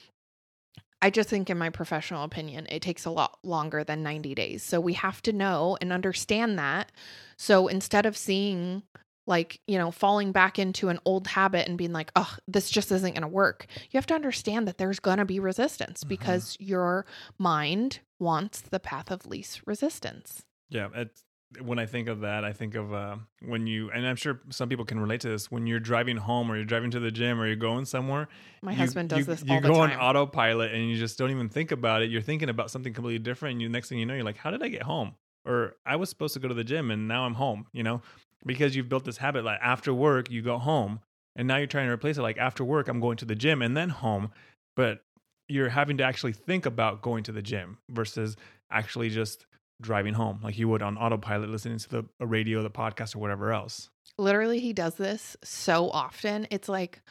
I 1.01 1.09
just 1.09 1.29
think, 1.29 1.49
in 1.49 1.57
my 1.57 1.69
professional 1.69 2.23
opinion, 2.23 2.67
it 2.69 2.81
takes 2.81 3.05
a 3.05 3.09
lot 3.09 3.39
longer 3.43 3.83
than 3.83 4.03
90 4.03 4.35
days. 4.35 4.61
So 4.63 4.79
we 4.79 4.93
have 4.93 5.21
to 5.23 5.33
know 5.33 5.77
and 5.81 5.91
understand 5.91 6.59
that. 6.59 6.91
So 7.37 7.67
instead 7.67 8.05
of 8.05 8.15
seeing, 8.15 8.83
like, 9.25 9.61
you 9.65 9.79
know, 9.79 9.89
falling 9.89 10.31
back 10.31 10.59
into 10.59 10.89
an 10.89 10.99
old 11.03 11.25
habit 11.27 11.67
and 11.67 11.75
being 11.77 11.91
like, 11.91 12.11
oh, 12.15 12.35
this 12.47 12.69
just 12.69 12.91
isn't 12.91 13.13
going 13.13 13.21
to 13.23 13.27
work, 13.27 13.65
you 13.89 13.97
have 13.97 14.05
to 14.07 14.13
understand 14.13 14.67
that 14.67 14.77
there's 14.77 14.99
going 14.99 15.17
to 15.17 15.25
be 15.25 15.39
resistance 15.39 16.03
Mhm. 16.03 16.09
because 16.09 16.55
your 16.59 17.07
mind 17.39 17.99
wants 18.19 18.61
the 18.61 18.79
path 18.79 19.09
of 19.09 19.25
least 19.25 19.61
resistance. 19.65 20.43
Yeah, 20.69 20.89
it's 20.93 21.23
when 21.59 21.79
I 21.79 21.85
think 21.85 22.07
of 22.07 22.21
that, 22.21 22.45
I 22.45 22.53
think 22.53 22.75
of 22.75 22.93
uh, 22.93 23.17
when 23.45 23.67
you, 23.67 23.91
and 23.91 24.05
I'm 24.07 24.15
sure 24.15 24.39
some 24.49 24.69
people 24.69 24.85
can 24.85 24.99
relate 24.99 25.21
to 25.21 25.29
this. 25.29 25.51
When 25.51 25.67
you're 25.67 25.79
driving 25.79 26.17
home, 26.17 26.51
or 26.51 26.55
you're 26.55 26.65
driving 26.65 26.91
to 26.91 26.99
the 26.99 27.11
gym, 27.11 27.39
or 27.41 27.47
you're 27.47 27.55
going 27.55 27.85
somewhere, 27.85 28.27
My 28.61 28.71
you- 28.71 28.77
husband 28.77 29.09
does 29.09 29.19
you, 29.19 29.25
this 29.25 29.43
You 29.43 29.55
all 29.55 29.61
the 29.61 29.67
go 29.67 29.75
on 29.81 29.91
autopilot, 29.93 30.71
and 30.73 30.89
you 30.89 30.97
just 30.97 31.17
don't 31.17 31.31
even 31.31 31.49
think 31.49 31.71
about 31.71 32.01
it. 32.03 32.09
You're 32.09 32.21
thinking 32.21 32.49
about 32.49 32.71
something 32.71 32.93
completely 32.93 33.19
different, 33.19 33.53
and 33.53 33.61
you 33.61 33.69
next 33.69 33.89
thing 33.89 33.99
you 33.99 34.05
know, 34.05 34.13
you're 34.13 34.23
like, 34.23 34.37
"How 34.37 34.51
did 34.51 34.63
I 34.63 34.69
get 34.69 34.83
home?" 34.83 35.15
Or 35.45 35.75
I 35.85 35.95
was 35.95 36.09
supposed 36.09 36.33
to 36.35 36.39
go 36.39 36.47
to 36.47 36.53
the 36.53 36.63
gym, 36.63 36.91
and 36.91 37.07
now 37.07 37.25
I'm 37.25 37.33
home. 37.33 37.67
You 37.73 37.83
know, 37.83 38.01
because 38.45 38.75
you've 38.75 38.89
built 38.89 39.03
this 39.03 39.17
habit. 39.17 39.43
Like 39.43 39.59
after 39.61 39.93
work, 39.93 40.31
you 40.31 40.41
go 40.41 40.57
home, 40.57 41.01
and 41.35 41.47
now 41.47 41.57
you're 41.57 41.67
trying 41.67 41.87
to 41.87 41.91
replace 41.93 42.17
it. 42.17 42.21
Like 42.21 42.37
after 42.37 42.63
work, 42.63 42.87
I'm 42.87 42.99
going 43.01 43.17
to 43.17 43.25
the 43.25 43.35
gym 43.35 43.61
and 43.61 43.75
then 43.75 43.89
home, 43.89 44.31
but 44.75 45.03
you're 45.49 45.69
having 45.69 45.97
to 45.97 46.03
actually 46.03 46.31
think 46.31 46.65
about 46.65 47.01
going 47.01 47.23
to 47.25 47.31
the 47.33 47.41
gym 47.41 47.77
versus 47.89 48.37
actually 48.71 49.09
just 49.09 49.45
driving 49.81 50.13
home 50.13 50.39
like 50.43 50.57
you 50.57 50.67
would 50.69 50.81
on 50.81 50.97
autopilot 50.97 51.49
listening 51.49 51.77
to 51.79 51.89
the 51.89 52.05
a 52.19 52.25
radio 52.25 52.61
the 52.63 52.69
podcast 52.69 53.15
or 53.15 53.19
whatever 53.19 53.51
else. 53.51 53.89
Literally 54.17 54.59
he 54.59 54.73
does 54.73 54.95
this 54.95 55.35
so 55.43 55.89
often. 55.89 56.47
It's 56.51 56.69
like 56.69 57.01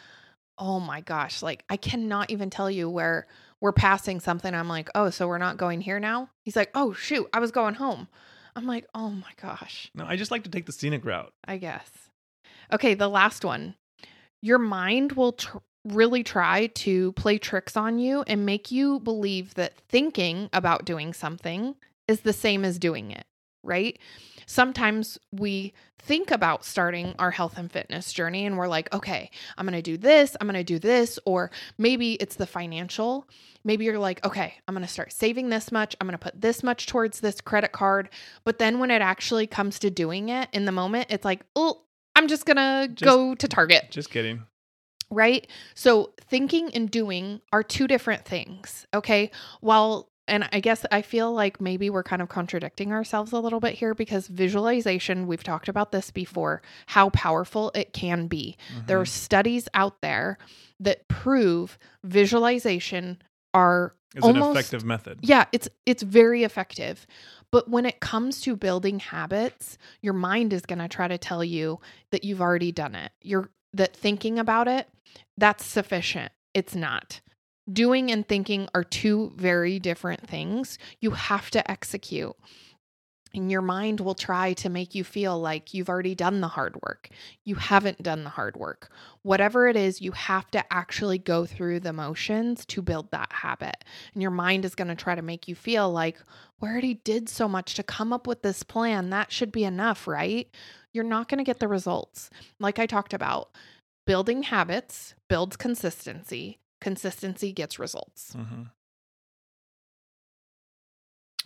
oh 0.59 0.79
my 0.79 1.00
gosh 1.00 1.43
like 1.43 1.65
i 1.71 1.77
cannot 1.77 2.31
even 2.31 2.50
tell 2.50 2.71
you 2.71 2.89
where 2.89 3.27
we're 3.61 3.73
passing 3.73 4.21
something. 4.21 4.55
I'm 4.55 4.69
like 4.69 4.89
oh 4.95 5.11
so 5.11 5.27
we're 5.29 5.39
not 5.39 5.57
going 5.57 5.81
here 5.81 6.00
now? 6.00 6.31
He's 6.45 6.57
like 6.57 6.71
oh 6.75 6.93
shoot 6.93 7.29
i 7.33 7.41
was 7.41 7.50
going 7.50 7.75
home. 7.75 8.09
I'm 8.57 8.67
like 8.67 8.87
oh 8.95 9.11
my 9.11 9.33
gosh. 9.41 9.91
No 9.95 10.05
i 10.07 10.17
just 10.17 10.31
like 10.31 10.45
to 10.45 10.50
take 10.50 10.67
the 10.67 10.73
scenic 10.73 11.05
route. 11.05 11.33
I 11.45 11.57
guess. 11.57 11.91
Okay 12.73 12.95
the 12.95 13.09
last 13.09 13.45
one. 13.45 13.75
Your 14.43 14.59
mind 14.59 15.12
will 15.12 15.33
tr- 15.33 15.59
really 15.85 16.23
try 16.23 16.67
to 16.69 17.12
play 17.12 17.39
tricks 17.39 17.77
on 17.77 17.99
you 17.99 18.23
and 18.27 18.45
make 18.45 18.71
you 18.71 19.00
believe 19.00 19.55
that 19.55 19.75
thinking 19.89 20.49
about 20.53 20.85
doing 20.85 21.12
something 21.12 21.75
is 22.11 22.21
the 22.21 22.33
same 22.33 22.64
as 22.64 22.79
doing 22.79 23.11
it 23.11 23.25
right 23.62 23.99
sometimes 24.50 25.17
we 25.31 25.73
think 26.00 26.33
about 26.33 26.64
starting 26.64 27.14
our 27.21 27.31
health 27.31 27.57
and 27.57 27.71
fitness 27.71 28.12
journey 28.12 28.47
and 28.47 28.59
we're 28.59 28.67
like, 28.67 28.93
okay, 28.93 29.31
I'm 29.57 29.64
going 29.64 29.76
to 29.76 29.83
do 29.83 29.97
this, 29.97 30.37
I'm 30.40 30.49
going 30.49 30.57
to 30.57 30.64
do 30.64 30.81
this, 30.81 31.21
or 31.25 31.52
maybe 31.79 32.14
it's 32.14 32.35
the 32.35 32.49
financial. 32.49 33.29
Maybe 33.62 33.85
you're 33.85 33.99
like, 33.99 34.25
okay, 34.26 34.55
I'm 34.67 34.75
going 34.75 34.85
to 34.85 34.93
start 34.93 35.12
saving 35.12 35.50
this 35.50 35.71
much, 35.71 35.95
I'm 36.00 36.09
going 36.09 36.19
to 36.19 36.23
put 36.23 36.40
this 36.40 36.64
much 36.64 36.88
towards 36.88 37.21
this 37.21 37.40
credit 37.40 37.71
card. 37.71 38.09
But 38.43 38.59
then 38.59 38.81
when 38.81 38.90
it 38.90 39.02
actually 39.02 39.47
comes 39.47 39.79
to 39.81 39.90
doing 39.90 40.31
it 40.31 40.49
in 40.52 40.64
the 40.64 40.73
moment, 40.73 41.07
it's 41.11 41.25
like, 41.25 41.43
oh, 41.55 41.83
I'm 42.17 42.26
just 42.26 42.45
going 42.45 42.57
to 42.57 43.05
go 43.05 43.37
to 43.37 43.49
Target 43.49 43.87
just 43.90 44.11
kidding 44.11 44.43
right? 45.12 45.49
So 45.75 46.12
thinking 46.21 46.71
and 46.73 46.88
doing 46.88 47.40
are 47.52 47.64
two 47.64 47.88
different 47.88 48.25
things, 48.25 48.87
okay? 48.95 49.33
While 49.61 50.10
and 50.30 50.49
I 50.52 50.60
guess 50.60 50.87
I 50.90 51.02
feel 51.02 51.32
like 51.32 51.60
maybe 51.60 51.90
we're 51.90 52.02
kind 52.02 52.22
of 52.22 52.28
contradicting 52.28 52.92
ourselves 52.92 53.32
a 53.32 53.38
little 53.38 53.60
bit 53.60 53.75
here 53.75 53.94
because 53.94 54.28
visualization, 54.28 55.26
we've 55.26 55.42
talked 55.42 55.68
about 55.68 55.92
this 55.92 56.10
before, 56.10 56.62
how 56.87 57.10
powerful 57.10 57.70
it 57.75 57.92
can 57.92 58.26
be. 58.28 58.56
There 58.87 58.99
Mhm. 58.99 59.02
are 59.02 59.06
studies 59.06 59.68
out 59.75 60.00
there 60.00 60.38
that 60.78 61.06
prove 61.08 61.78
visualization 62.04 63.20
are 63.54 63.94
an 64.16 64.22
almost- 64.22 64.58
effective 64.58 64.84
method 64.84 65.18
yeah, 65.22 65.44
it's 65.52 65.68
it's 65.87 66.02
very 66.02 66.42
effective. 66.44 67.06
But 67.52 67.68
when 67.68 67.84
it 67.84 67.99
comes 68.00 68.40
to 68.42 68.54
building 68.54 69.00
habits, 69.00 69.76
your 70.02 70.12
mind 70.14 70.52
is 70.52 70.62
going 70.66 70.78
to 70.78 70.87
try 70.88 71.08
to 71.08 71.18
tell 71.18 71.42
you 71.42 71.80
that 72.12 72.22
you've 72.22 72.40
already 72.40 72.70
done 72.70 72.94
it. 72.94 73.10
You're 73.22 73.50
that 73.72 73.94
thinking 73.96 74.38
about 74.38 74.68
it, 74.68 74.88
that's 75.37 75.64
sufficient. 75.64 76.32
It's 76.54 76.75
not. 76.76 77.20
Doing 77.71 78.11
and 78.11 78.26
thinking 78.26 78.69
are 78.75 78.85
two 78.85 79.33
very 79.37 79.79
different 79.79 80.29
things. 80.29 80.79
You 81.00 81.12
have 81.12 81.50
to 81.50 81.71
execute. 81.71 82.37
And 83.33 83.49
your 83.49 83.62
mind 83.62 84.00
will 84.00 84.17
try 84.17 84.55
to 84.55 84.69
make 84.69 84.93
you 84.93 85.05
feel 85.05 85.40
like 85.40 85.73
you've 85.73 85.88
already 85.88 86.17
done 86.17 86.40
the 86.40 86.49
hard 86.49 86.75
work. 86.83 87.11
You 87.45 87.55
haven't 87.55 88.02
done 88.02 88.25
the 88.25 88.31
hard 88.31 88.57
work. 88.57 88.90
Whatever 89.23 89.69
it 89.69 89.76
is, 89.76 90.00
you 90.00 90.11
have 90.12 90.50
to 90.50 90.73
actually 90.73 91.19
go 91.19 91.47
through 91.47 91.79
the 91.79 91.93
motions 91.93 92.67
to 92.67 92.83
build 92.83 93.12
that 93.12 93.33
habit. 93.33 93.85
And 94.14 94.23
your 94.23 94.33
mind 94.33 94.64
is 94.64 94.75
going 94.75 94.88
to 94.88 94.97
try 94.97 95.14
to 95.14 95.23
make 95.23 95.47
you 95.47 95.55
feel 95.55 95.93
like, 95.93 96.19
we 96.61 96.69
already 96.69 96.95
did 96.95 97.29
so 97.29 97.49
much 97.49 97.75
to 97.75 97.85
come 97.85 98.12
up 98.12 98.26
with 98.26 98.43
this 98.43 98.64
plan. 98.64 99.11
That 99.11 99.31
should 99.31 99.52
be 99.52 99.62
enough, 99.62 100.09
right? 100.09 100.49
You're 100.93 101.05
not 101.05 101.29
going 101.29 101.38
to 101.38 101.45
get 101.45 101.61
the 101.61 101.69
results. 101.69 102.31
Like 102.59 102.81
I 102.81 102.87
talked 102.87 103.14
about, 103.14 103.50
building 104.07 104.43
habits 104.43 105.14
builds 105.29 105.57
consistency. 105.57 106.59
Consistency 106.80 107.52
gets 107.52 107.78
results. 107.78 108.34
Mhm. 108.37 108.70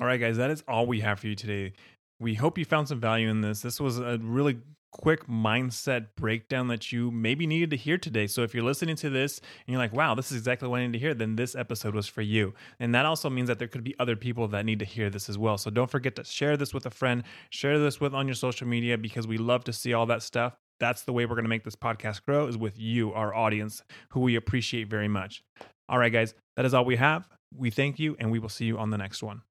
All 0.00 0.06
right, 0.06 0.20
guys, 0.20 0.36
that 0.36 0.50
is 0.50 0.62
all 0.66 0.86
we 0.86 1.00
have 1.00 1.20
for 1.20 1.28
you 1.28 1.34
today. 1.34 1.72
We 2.18 2.34
hope 2.34 2.58
you 2.58 2.64
found 2.64 2.88
some 2.88 3.00
value 3.00 3.28
in 3.28 3.40
this. 3.42 3.62
This 3.62 3.80
was 3.80 3.98
a 3.98 4.18
really 4.18 4.58
quick 4.92 5.26
mindset 5.26 6.06
breakdown 6.16 6.68
that 6.68 6.92
you 6.92 7.10
maybe 7.10 7.48
needed 7.48 7.68
to 7.70 7.76
hear 7.76 7.98
today. 7.98 8.28
So 8.28 8.42
if 8.42 8.54
you're 8.54 8.62
listening 8.64 8.94
to 8.96 9.10
this 9.10 9.38
and 9.38 9.72
you're 9.72 9.78
like, 9.78 9.92
wow, 9.92 10.14
this 10.14 10.30
is 10.30 10.38
exactly 10.38 10.68
what 10.68 10.80
I 10.80 10.86
need 10.86 10.92
to 10.92 11.00
hear, 11.00 11.14
then 11.14 11.34
this 11.34 11.56
episode 11.56 11.96
was 11.96 12.06
for 12.06 12.22
you. 12.22 12.54
And 12.78 12.94
that 12.94 13.04
also 13.04 13.28
means 13.28 13.48
that 13.48 13.58
there 13.58 13.66
could 13.66 13.82
be 13.82 13.94
other 13.98 14.14
people 14.14 14.46
that 14.48 14.64
need 14.64 14.78
to 14.78 14.84
hear 14.84 15.10
this 15.10 15.28
as 15.28 15.36
well. 15.36 15.58
So 15.58 15.68
don't 15.68 15.90
forget 15.90 16.14
to 16.16 16.24
share 16.24 16.56
this 16.56 16.72
with 16.72 16.86
a 16.86 16.90
friend, 16.90 17.24
share 17.50 17.78
this 17.80 18.00
with 18.00 18.14
on 18.14 18.28
your 18.28 18.36
social 18.36 18.68
media 18.68 18.96
because 18.96 19.26
we 19.26 19.36
love 19.36 19.64
to 19.64 19.72
see 19.72 19.92
all 19.92 20.06
that 20.06 20.22
stuff. 20.22 20.54
That's 20.80 21.02
the 21.02 21.12
way 21.12 21.26
we're 21.26 21.36
going 21.36 21.44
to 21.44 21.48
make 21.48 21.64
this 21.64 21.76
podcast 21.76 22.24
grow 22.24 22.46
is 22.46 22.56
with 22.56 22.78
you, 22.78 23.12
our 23.12 23.34
audience, 23.34 23.82
who 24.10 24.20
we 24.20 24.34
appreciate 24.34 24.88
very 24.88 25.08
much. 25.08 25.42
All 25.88 25.98
right, 25.98 26.12
guys, 26.12 26.34
that 26.56 26.64
is 26.64 26.74
all 26.74 26.84
we 26.84 26.96
have. 26.96 27.28
We 27.56 27.70
thank 27.70 27.98
you 27.98 28.16
and 28.18 28.30
we 28.30 28.38
will 28.38 28.48
see 28.48 28.64
you 28.64 28.78
on 28.78 28.90
the 28.90 28.98
next 28.98 29.22
one. 29.22 29.42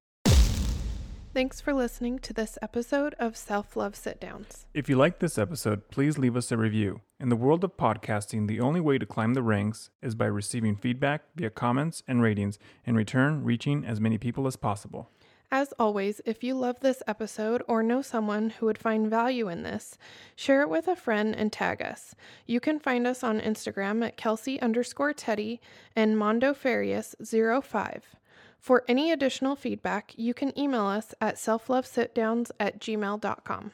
Thanks 1.34 1.60
for 1.60 1.72
listening 1.72 2.20
to 2.20 2.32
this 2.32 2.58
episode 2.62 3.16
of 3.18 3.36
Self 3.36 3.76
Love 3.76 3.96
Sit 3.96 4.20
Downs. 4.20 4.66
If 4.72 4.88
you 4.88 4.94
liked 4.94 5.18
this 5.18 5.36
episode, 5.36 5.90
please 5.90 6.16
leave 6.16 6.36
us 6.36 6.52
a 6.52 6.56
review. 6.56 7.00
In 7.18 7.28
the 7.28 7.34
world 7.34 7.64
of 7.64 7.76
podcasting, 7.76 8.46
the 8.46 8.60
only 8.60 8.80
way 8.80 8.98
to 8.98 9.06
climb 9.06 9.34
the 9.34 9.42
ranks 9.42 9.90
is 10.00 10.14
by 10.14 10.26
receiving 10.26 10.76
feedback 10.76 11.22
via 11.34 11.50
comments 11.50 12.04
and 12.06 12.22
ratings, 12.22 12.60
in 12.84 12.94
return, 12.94 13.42
reaching 13.42 13.84
as 13.84 14.00
many 14.00 14.16
people 14.16 14.46
as 14.46 14.54
possible. 14.54 15.10
As 15.54 15.72
always, 15.78 16.20
if 16.26 16.42
you 16.42 16.56
love 16.56 16.80
this 16.80 17.00
episode 17.06 17.62
or 17.68 17.80
know 17.84 18.02
someone 18.02 18.50
who 18.50 18.66
would 18.66 18.76
find 18.76 19.08
value 19.08 19.48
in 19.48 19.62
this, 19.62 19.96
share 20.34 20.62
it 20.62 20.68
with 20.68 20.88
a 20.88 20.96
friend 20.96 21.32
and 21.32 21.52
tag 21.52 21.80
us. 21.80 22.16
You 22.44 22.58
can 22.58 22.80
find 22.80 23.06
us 23.06 23.22
on 23.22 23.40
Instagram 23.40 24.04
at 24.04 24.16
Kelsey 24.16 24.60
underscore 24.60 25.12
Teddy 25.12 25.60
and 25.94 26.18
Mondo 26.18 26.54
Farias 26.54 27.14
05. 27.22 28.16
For 28.58 28.82
any 28.88 29.12
additional 29.12 29.54
feedback, 29.54 30.12
you 30.16 30.34
can 30.34 30.58
email 30.58 30.86
us 30.86 31.14
at 31.20 31.36
selflovesitdowns 31.36 32.50
at 32.58 32.80
gmail.com. 32.80 33.70